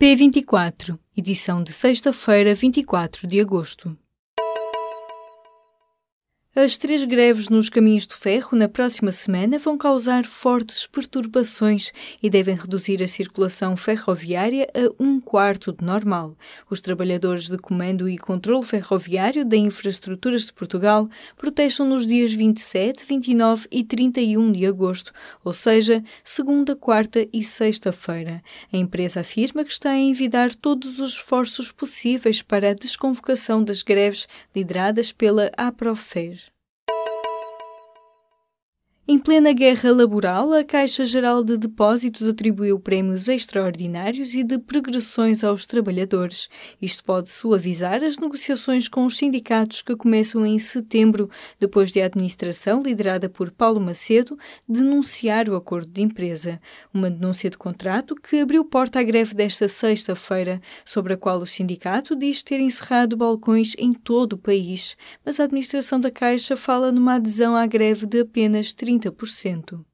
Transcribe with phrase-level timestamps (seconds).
[0.00, 3.98] P24, edição de sexta-feira, 24 de agosto.
[6.60, 12.28] As três greves nos caminhos de ferro na próxima semana vão causar fortes perturbações e
[12.28, 16.36] devem reduzir a circulação ferroviária a um quarto de normal.
[16.68, 23.06] Os trabalhadores de comando e controle ferroviário da Infraestruturas de Portugal protestam nos dias 27,
[23.06, 25.12] 29 e 31 de agosto,
[25.44, 28.42] ou seja, segunda, quarta e sexta-feira.
[28.72, 33.80] A empresa afirma que está a envidar todos os esforços possíveis para a desconvocação das
[33.80, 36.47] greves lideradas pela APROFER.
[39.10, 45.42] Em plena guerra laboral, a Caixa Geral de Depósitos atribuiu prémios extraordinários e de progressões
[45.42, 46.46] aos trabalhadores.
[46.80, 52.04] Isto pode suavizar as negociações com os sindicatos que começam em setembro, depois de a
[52.04, 54.36] administração, liderada por Paulo Macedo,
[54.68, 56.60] denunciar o acordo de empresa.
[56.92, 61.46] Uma denúncia de contrato que abriu porta à greve desta sexta-feira, sobre a qual o
[61.46, 64.98] sindicato diz ter encerrado balcões em todo o país.
[65.24, 69.87] Mas a administração da Caixa fala numa adesão à greve de apenas 30 30%.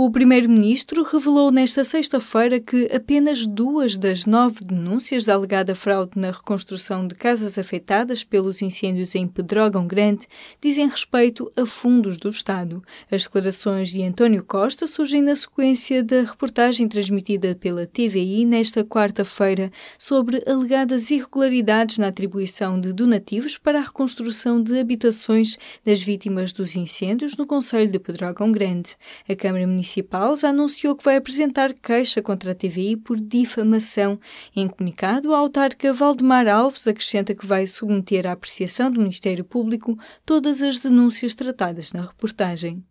[0.00, 6.30] O Primeiro-Ministro revelou nesta sexta-feira que apenas duas das nove denúncias da alegada fraude na
[6.30, 10.28] reconstrução de casas afetadas pelos incêndios em Pedrógão Grande
[10.62, 12.80] dizem respeito a fundos do Estado.
[13.10, 19.68] As declarações de António Costa surgem na sequência da reportagem transmitida pela TVI nesta quarta-feira
[19.98, 26.76] sobre alegadas irregularidades na atribuição de donativos para a reconstrução de habitações das vítimas dos
[26.76, 28.96] incêndios no Conselho de Pedrógão Grande.
[29.28, 34.20] A Câmara Municipal Municipal já anunciou que vai apresentar queixa contra a TVI por difamação.
[34.54, 39.98] Em comunicado, a autarca Valdemar Alves acrescenta que vai submeter à apreciação do Ministério Público
[40.26, 42.84] todas as denúncias tratadas na reportagem.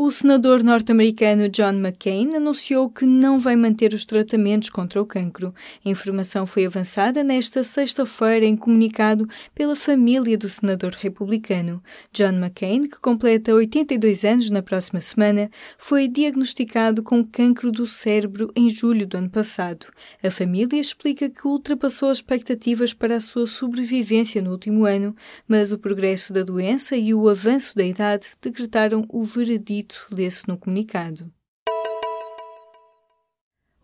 [0.00, 5.52] O senador norte-americano John McCain anunciou que não vai manter os tratamentos contra o cancro.
[5.84, 11.82] A informação foi avançada nesta sexta-feira em comunicado pela família do senador republicano.
[12.12, 18.52] John McCain, que completa 82 anos na próxima semana, foi diagnosticado com cancro do cérebro
[18.54, 19.86] em julho do ano passado.
[20.22, 25.12] A família explica que ultrapassou as expectativas para a sua sobrevivência no último ano,
[25.48, 30.58] mas o progresso da doença e o avanço da idade decretaram o veredito lê-se no
[30.58, 31.32] comunicado.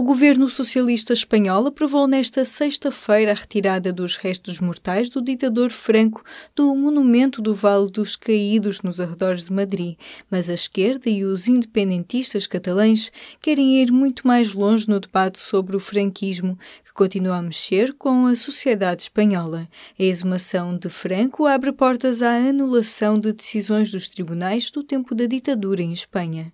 [0.00, 6.24] O governo socialista espanhol aprovou nesta sexta-feira a retirada dos restos mortais do ditador Franco
[6.56, 9.98] do monumento do Vale dos Caídos nos arredores de Madrid,
[10.30, 13.12] mas a esquerda e os independentistas catalães
[13.42, 18.24] querem ir muito mais longe no debate sobre o franquismo, que continua a mexer com
[18.24, 19.68] a sociedade espanhola.
[19.98, 25.26] A exumação de Franco abre portas à anulação de decisões dos tribunais do tempo da
[25.26, 26.50] ditadura em Espanha.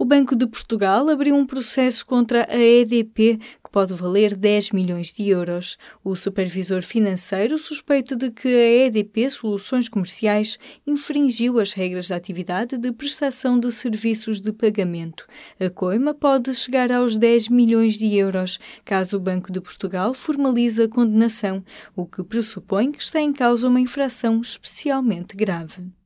[0.00, 5.12] O Banco de Portugal abriu um processo contra a EDP que pode valer 10 milhões
[5.12, 5.76] de euros.
[6.04, 10.56] O supervisor financeiro suspeita de que a EDP Soluções Comerciais
[10.86, 15.26] infringiu as regras da atividade de prestação de serviços de pagamento.
[15.58, 20.80] A coima pode chegar aos 10 milhões de euros caso o Banco de Portugal formalize
[20.80, 21.64] a condenação,
[21.96, 25.97] o que pressupõe que está em causa uma infração especialmente grave.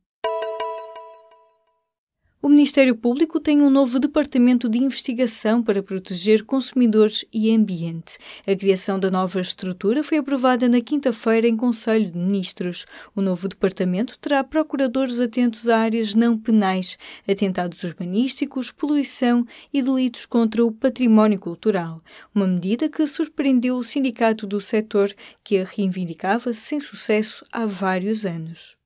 [2.45, 8.19] O Ministério Público tem um novo departamento de investigação para proteger consumidores e ambiente.
[8.45, 12.85] A criação da nova estrutura foi aprovada na quinta-feira em Conselho de Ministros.
[13.15, 16.99] O novo departamento terá procuradores atentos a áreas não penais,
[17.29, 22.03] atentados urbanísticos, poluição e delitos contra o património cultural.
[22.35, 25.15] Uma medida que surpreendeu o sindicato do setor,
[25.45, 28.82] que a reivindicava sem sucesso há vários anos.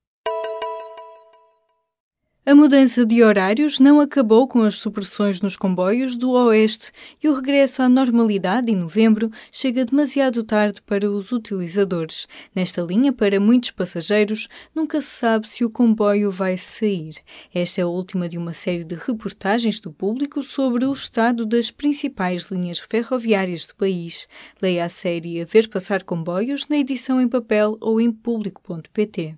[2.49, 7.35] A mudança de horários não acabou com as supressões nos comboios do Oeste e o
[7.35, 12.29] regresso à normalidade em novembro chega demasiado tarde para os utilizadores.
[12.55, 17.17] Nesta linha, para muitos passageiros, nunca se sabe se o comboio vai sair.
[17.53, 21.73] Esta é a última de uma série de reportagens do público sobre o estado das
[21.73, 24.29] principais linhas ferroviárias do país.
[24.63, 29.37] Leia a série A Ver Passar Comboios na edição em papel ou em público.pt.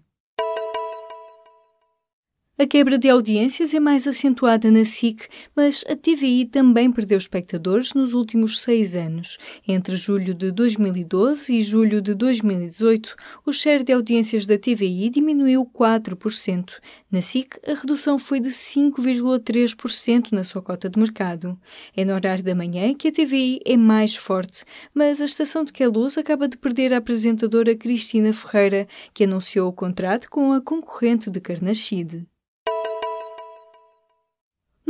[2.61, 7.95] A quebra de audiências é mais acentuada na SIC, mas a TVI também perdeu espectadores
[7.95, 9.39] nos últimos seis anos.
[9.67, 13.15] Entre julho de 2012 e julho de 2018,
[13.47, 16.81] o share de audiências da TVI diminuiu 4%.
[17.09, 21.57] Na SIC, a redução foi de 5,3% na sua cota de mercado.
[21.97, 25.73] É no horário da manhã que a TVI é mais forte, mas a estação de
[25.73, 31.31] Queluz acaba de perder a apresentadora Cristina Ferreira, que anunciou o contrato com a concorrente
[31.31, 32.27] de Carnaxide.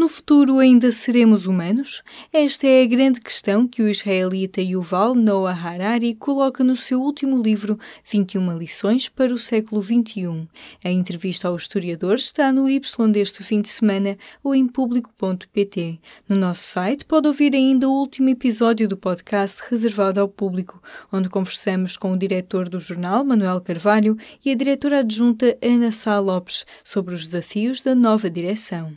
[0.09, 2.03] No futuro ainda seremos humanos?
[2.33, 7.43] Esta é a grande questão que o israelita Yuval Noah Harari coloca no seu último
[7.43, 7.79] livro
[8.11, 10.49] 21 lições para o século XXI.
[10.83, 12.81] A entrevista ao historiador está no Y
[13.13, 16.01] deste fim de semana ou em público.pt.
[16.27, 20.83] No nosso site pode ouvir ainda o último episódio do podcast reservado ao público,
[21.13, 26.19] onde conversamos com o diretor do jornal, Manuel Carvalho, e a diretora adjunta Ana Sá
[26.19, 28.97] Lopes sobre os desafios da nova direção.